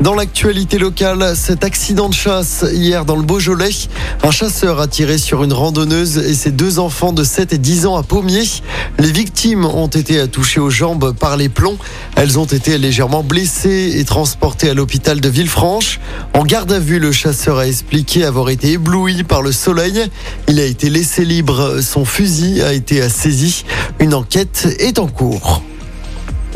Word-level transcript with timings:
Dans 0.00 0.14
l'actualité 0.14 0.78
locale, 0.78 1.36
cet 1.36 1.62
accident 1.62 2.08
de 2.08 2.14
chasse 2.14 2.64
hier 2.72 3.04
dans 3.04 3.16
le 3.16 3.22
Beaujolais, 3.22 3.68
un 4.22 4.30
chasseur 4.30 4.80
a 4.80 4.88
tiré 4.88 5.18
sur 5.18 5.44
une 5.44 5.52
randonneuse 5.52 6.16
et 6.16 6.32
ses 6.32 6.52
deux 6.52 6.78
enfants 6.78 7.12
de 7.12 7.22
7 7.22 7.52
et 7.52 7.58
10 7.58 7.84
ans 7.84 7.96
à 7.96 8.02
Pommier. 8.02 8.44
Les 8.98 9.12
victimes 9.12 9.66
ont 9.66 9.88
été 9.88 10.26
touchées 10.26 10.58
aux 10.58 10.70
jambes 10.70 11.12
par 11.12 11.36
les 11.36 11.50
plombs. 11.50 11.76
Elles 12.16 12.38
ont 12.38 12.46
été 12.46 12.78
légèrement 12.78 13.22
blessées 13.22 13.92
et 13.96 14.04
transportées 14.04 14.70
à 14.70 14.74
l'hôpital 14.74 15.20
de 15.20 15.28
Villefranche. 15.28 16.00
En 16.32 16.44
garde 16.44 16.72
à 16.72 16.78
vue, 16.78 16.98
le 16.98 17.12
chasseur 17.12 17.58
a 17.58 17.66
expliqué 17.66 18.24
avoir 18.24 18.48
été 18.48 18.72
ébloui 18.72 19.22
par 19.22 19.42
le 19.42 19.52
soleil. 19.52 20.02
Il 20.48 20.60
a 20.60 20.64
été 20.64 20.88
laissé 20.88 21.26
libre. 21.26 21.80
Son 21.82 22.06
fusil 22.06 22.62
a 22.62 22.72
été 22.72 23.06
saisi. 23.10 23.66
Une 23.98 24.14
enquête 24.14 24.66
est 24.78 24.98
en 24.98 25.08
cours. 25.08 25.62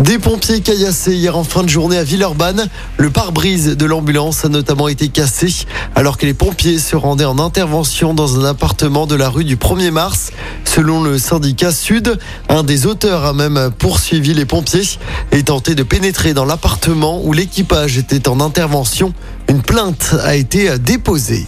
Des 0.01 0.19
pompiers 0.19 0.61
caillassés 0.61 1.15
hier 1.15 1.37
en 1.39 1.45
fin 1.45 1.63
de 1.63 1.69
journée 1.69 1.97
à 1.97 2.03
Villeurbanne. 2.03 2.69
Le 2.97 3.11
pare-brise 3.11 3.77
de 3.77 3.87
l'ambulance 3.87 4.45
a 4.45 4.49
notamment 4.49 4.89
été 4.89 5.09
cassé 5.09 5.67
alors 5.95 6.19
que 6.19 6.27
les 6.27 6.35
pompiers 6.35 6.81
se 6.81 6.97
rendaient 6.97 7.25
en 7.25 7.39
intervention 7.39 8.13
dans 8.13 8.41
un 8.41 8.45
appartement 8.45 9.07
de 9.07 9.15
la 9.15 9.29
rue 9.29 9.45
du 9.45 9.57
1er 9.57 9.93
mars. 9.93 10.33
Selon 10.65 11.03
le 11.05 11.17
syndicat 11.19 11.71
Sud, 11.71 12.19
un 12.49 12.65
des 12.65 12.87
auteurs 12.87 13.25
a 13.25 13.33
même 13.33 13.71
poursuivi 13.79 14.35
les 14.35 14.47
pompiers 14.47 14.99
et 15.31 15.45
tenté 15.45 15.77
de 15.77 15.85
pénétrer 15.85 16.35
dans 16.35 16.45
l'appartement 16.45 17.21
où 17.23 17.33
l'équipage 17.33 17.97
était 17.97 18.29
en 18.29 18.41
intervention. 18.41 19.15
Une 19.49 19.63
plainte 19.63 20.17
a 20.25 20.35
été 20.35 20.77
déposée. 20.81 21.47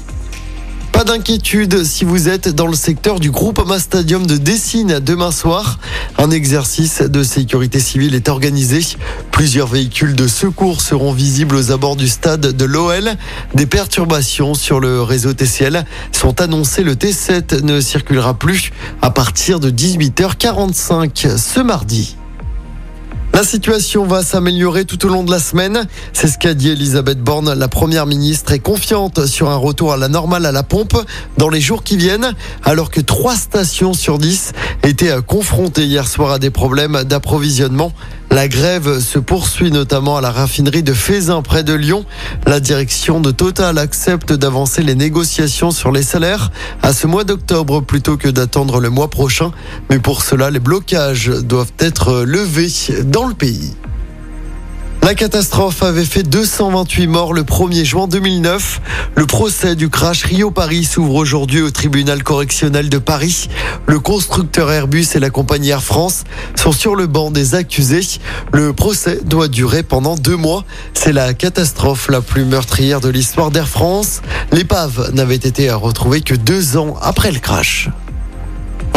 Pas 0.96 1.04
d'inquiétude 1.04 1.84
si 1.84 2.06
vous 2.06 2.30
êtes 2.30 2.48
dans 2.48 2.66
le 2.66 2.74
secteur 2.74 3.20
du 3.20 3.30
Groupama 3.30 3.78
Stadium 3.78 4.26
de 4.26 4.38
Dessine 4.38 4.98
demain 4.98 5.30
soir. 5.30 5.78
Un 6.16 6.30
exercice 6.30 7.02
de 7.02 7.22
sécurité 7.22 7.80
civile 7.80 8.14
est 8.14 8.30
organisé. 8.30 8.80
Plusieurs 9.30 9.66
véhicules 9.66 10.16
de 10.16 10.26
secours 10.26 10.80
seront 10.80 11.12
visibles 11.12 11.54
aux 11.54 11.70
abords 11.70 11.96
du 11.96 12.08
stade 12.08 12.40
de 12.40 12.64
l'OL. 12.64 13.10
Des 13.52 13.66
perturbations 13.66 14.54
sur 14.54 14.80
le 14.80 15.02
réseau 15.02 15.34
TCL 15.34 15.84
sont 16.12 16.40
annoncées. 16.40 16.82
Le 16.82 16.94
T7 16.94 17.62
ne 17.62 17.78
circulera 17.82 18.32
plus 18.32 18.72
à 19.02 19.10
partir 19.10 19.60
de 19.60 19.70
18h45 19.70 21.36
ce 21.36 21.60
mardi. 21.60 22.16
La 23.36 23.44
situation 23.44 24.06
va 24.06 24.22
s'améliorer 24.22 24.86
tout 24.86 25.04
au 25.04 25.10
long 25.10 25.22
de 25.22 25.30
la 25.30 25.38
semaine. 25.38 25.86
C'est 26.14 26.26
ce 26.26 26.38
qu'a 26.38 26.54
dit 26.54 26.70
Elisabeth 26.70 27.20
Borne. 27.20 27.52
La 27.52 27.68
première 27.68 28.06
ministre 28.06 28.50
est 28.52 28.60
confiante 28.60 29.26
sur 29.26 29.50
un 29.50 29.56
retour 29.56 29.92
à 29.92 29.98
la 29.98 30.08
normale 30.08 30.46
à 30.46 30.52
la 30.52 30.62
pompe 30.62 30.96
dans 31.36 31.50
les 31.50 31.60
jours 31.60 31.84
qui 31.84 31.98
viennent, 31.98 32.32
alors 32.64 32.90
que 32.90 33.02
trois 33.02 33.36
stations 33.36 33.92
sur 33.92 34.16
dix 34.16 34.52
étaient 34.84 35.12
confrontées 35.26 35.84
hier 35.84 36.08
soir 36.08 36.30
à 36.30 36.38
des 36.38 36.48
problèmes 36.48 37.04
d'approvisionnement. 37.04 37.92
La 38.36 38.48
grève 38.48 39.00
se 39.00 39.18
poursuit 39.18 39.70
notamment 39.70 40.18
à 40.18 40.20
la 40.20 40.30
raffinerie 40.30 40.82
de 40.82 40.92
Fézin 40.92 41.40
près 41.40 41.64
de 41.64 41.72
Lyon. 41.72 42.04
La 42.46 42.60
direction 42.60 43.18
de 43.18 43.30
Total 43.30 43.78
accepte 43.78 44.34
d'avancer 44.34 44.82
les 44.82 44.94
négociations 44.94 45.70
sur 45.70 45.90
les 45.90 46.02
salaires 46.02 46.52
à 46.82 46.92
ce 46.92 47.06
mois 47.06 47.24
d'octobre 47.24 47.80
plutôt 47.80 48.18
que 48.18 48.28
d'attendre 48.28 48.78
le 48.78 48.90
mois 48.90 49.08
prochain. 49.08 49.52
Mais 49.88 50.00
pour 50.00 50.22
cela, 50.22 50.50
les 50.50 50.60
blocages 50.60 51.28
doivent 51.28 51.72
être 51.78 52.24
levés 52.24 52.68
dans 53.04 53.26
le 53.26 53.32
pays. 53.32 53.72
La 55.06 55.14
catastrophe 55.14 55.84
avait 55.84 56.04
fait 56.04 56.24
228 56.24 57.06
morts 57.06 57.32
le 57.32 57.44
1er 57.44 57.84
juin 57.84 58.08
2009. 58.08 58.80
Le 59.14 59.24
procès 59.24 59.76
du 59.76 59.88
crash 59.88 60.24
Rio-Paris 60.24 60.82
s'ouvre 60.82 61.14
aujourd'hui 61.14 61.62
au 61.62 61.70
tribunal 61.70 62.24
correctionnel 62.24 62.88
de 62.88 62.98
Paris. 62.98 63.48
Le 63.86 64.00
constructeur 64.00 64.68
Airbus 64.72 65.06
et 65.14 65.20
la 65.20 65.30
compagnie 65.30 65.68
Air 65.68 65.84
France 65.84 66.24
sont 66.56 66.72
sur 66.72 66.96
le 66.96 67.06
banc 67.06 67.30
des 67.30 67.54
accusés. 67.54 68.18
Le 68.52 68.72
procès 68.72 69.20
doit 69.24 69.46
durer 69.46 69.84
pendant 69.84 70.16
deux 70.16 70.36
mois. 70.36 70.64
C'est 70.92 71.12
la 71.12 71.34
catastrophe 71.34 72.08
la 72.08 72.20
plus 72.20 72.44
meurtrière 72.44 73.00
de 73.00 73.08
l'histoire 73.08 73.52
d'Air 73.52 73.68
France. 73.68 74.22
L'épave 74.50 75.12
n'avait 75.14 75.36
été 75.36 75.70
retrouvée 75.70 76.20
que 76.20 76.34
deux 76.34 76.76
ans 76.76 76.96
après 77.00 77.30
le 77.30 77.38
crash. 77.38 77.90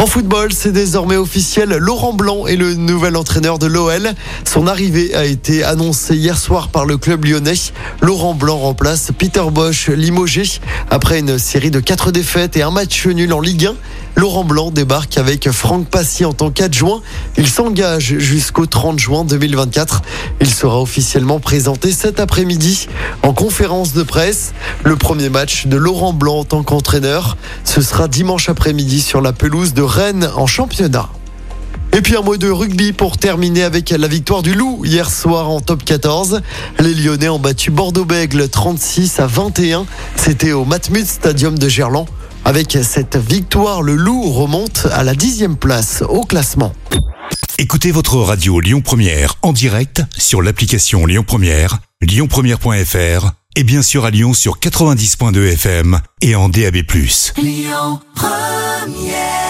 En 0.00 0.06
football, 0.06 0.50
c'est 0.54 0.72
désormais 0.72 1.18
officiel. 1.18 1.76
Laurent 1.76 2.14
Blanc 2.14 2.46
est 2.46 2.56
le 2.56 2.72
nouvel 2.72 3.16
entraîneur 3.16 3.58
de 3.58 3.66
l'OL. 3.66 4.14
Son 4.46 4.66
arrivée 4.66 5.14
a 5.14 5.26
été 5.26 5.62
annoncée 5.62 6.16
hier 6.16 6.38
soir 6.38 6.68
par 6.68 6.86
le 6.86 6.96
club 6.96 7.26
lyonnais. 7.26 7.52
Laurent 8.00 8.32
Blanc 8.32 8.56
remplace 8.56 9.10
Peter 9.18 9.42
Bosch 9.52 9.90
limogé 9.90 10.44
après 10.88 11.18
une 11.18 11.38
série 11.38 11.70
de 11.70 11.80
quatre 11.80 12.12
défaites 12.12 12.56
et 12.56 12.62
un 12.62 12.70
match 12.70 13.06
nul 13.06 13.30
en 13.34 13.42
Ligue 13.42 13.66
1. 13.66 13.74
Laurent 14.16 14.44
Blanc 14.44 14.70
débarque 14.70 15.18
avec 15.18 15.50
Franck 15.50 15.86
Passy 15.88 16.24
en 16.24 16.32
tant 16.32 16.50
qu'adjoint. 16.50 17.02
Il 17.36 17.46
s'engage 17.46 18.18
jusqu'au 18.18 18.66
30 18.66 18.98
juin 18.98 19.24
2024. 19.24 20.02
Il 20.40 20.48
sera 20.48 20.80
officiellement 20.80 21.40
présenté 21.40 21.92
cet 21.92 22.20
après-midi 22.20 22.88
en 23.22 23.34
conférence 23.34 23.92
de 23.92 24.02
presse. 24.02 24.52
Le 24.82 24.96
premier 24.96 25.28
match 25.28 25.66
de 25.66 25.76
Laurent 25.76 26.12
Blanc 26.12 26.38
en 26.40 26.44
tant 26.44 26.62
qu'entraîneur, 26.62 27.36
ce 27.64 27.82
sera 27.82 28.08
dimanche 28.08 28.48
après-midi 28.48 29.00
sur 29.00 29.20
la 29.20 29.32
pelouse 29.32 29.74
de 29.74 29.82
Rennes 29.90 30.30
en 30.36 30.46
championnat. 30.46 31.08
Et 31.92 32.00
puis 32.00 32.16
un 32.16 32.22
mot 32.22 32.36
de 32.36 32.48
rugby 32.48 32.92
pour 32.92 33.18
terminer 33.18 33.64
avec 33.64 33.90
la 33.90 34.06
victoire 34.06 34.42
du 34.42 34.54
Loup 34.54 34.84
hier 34.84 35.10
soir 35.10 35.50
en 35.50 35.60
top 35.60 35.84
14. 35.84 36.42
Les 36.78 36.94
Lyonnais 36.94 37.28
ont 37.28 37.40
battu 37.40 37.72
Bordeaux-Bègle 37.72 38.48
36 38.48 39.18
à 39.18 39.26
21. 39.26 39.86
C'était 40.14 40.52
au 40.52 40.64
Matmut 40.64 41.04
Stadium 41.04 41.58
de 41.58 41.68
Gerland. 41.68 42.06
Avec 42.44 42.78
cette 42.82 43.16
victoire, 43.16 43.82
le 43.82 43.96
Loup 43.96 44.30
remonte 44.30 44.86
à 44.92 45.02
la 45.02 45.16
dixième 45.16 45.56
place 45.56 46.04
au 46.08 46.22
classement. 46.22 46.72
Écoutez 47.58 47.90
votre 47.90 48.16
radio 48.18 48.60
Lyon 48.60 48.82
Première 48.82 49.34
en 49.42 49.52
direct 49.52 50.02
sur 50.16 50.40
l'application 50.40 51.04
Lyon 51.04 51.24
Première, 51.26 51.78
lyonpremière.fr 52.00 53.32
et 53.56 53.64
bien 53.64 53.82
sûr 53.82 54.04
à 54.04 54.10
Lyon 54.10 54.34
sur 54.34 54.60
90.2 54.60 55.54
FM 55.54 56.00
et 56.22 56.36
en 56.36 56.48
DAB+. 56.48 56.76
Lyon 57.36 58.00
Première 58.14 59.49